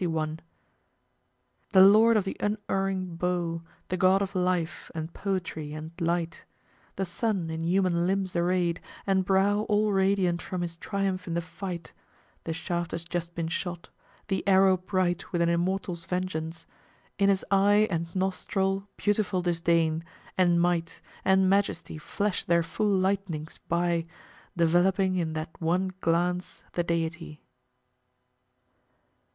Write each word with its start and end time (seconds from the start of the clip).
161:"... 0.03 0.39
The 1.73 1.87
lord 1.87 2.17
of 2.17 2.23
the 2.23 2.35
unerring 2.39 3.17
bow, 3.17 3.61
The 3.89 3.97
god 3.97 4.23
of 4.23 4.33
life, 4.33 4.89
and 4.95 5.13
poetry, 5.13 5.73
and 5.73 5.91
light, 5.99 6.43
The 6.95 7.05
Sun, 7.05 7.51
in 7.51 7.63
human 7.63 8.07
limbs 8.07 8.35
arrayed, 8.35 8.81
and 9.05 9.23
brow 9.23 9.59
All 9.69 9.91
radiant 9.91 10.41
from 10.41 10.61
his 10.61 10.77
triumph 10.77 11.27
in 11.27 11.35
the 11.35 11.39
fight 11.39 11.93
The 12.45 12.51
shaft 12.51 12.93
has 12.93 13.05
just 13.05 13.35
been 13.35 13.47
shot; 13.47 13.89
the 14.27 14.43
arrow 14.47 14.75
bright 14.77 15.31
With 15.31 15.39
an 15.39 15.49
immortal's 15.49 16.05
vengeance; 16.05 16.65
in 17.19 17.29
his 17.29 17.45
eye 17.51 17.87
And 17.91 18.07
nostril, 18.15 18.87
beautiful 18.97 19.43
disdain, 19.43 20.01
and 20.35 20.59
might 20.59 20.99
And 21.23 21.47
majesty 21.47 21.99
flash 21.99 22.43
their 22.43 22.63
full 22.63 22.89
lightnings 22.89 23.59
by, 23.67 24.05
Developing 24.57 25.17
in 25.17 25.33
that 25.33 25.51
one 25.61 25.91
glance 26.01 26.63
the 26.71 26.81
Deity." 26.83 27.43